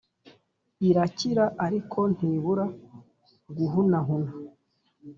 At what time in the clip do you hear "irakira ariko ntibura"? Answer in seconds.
0.87-2.65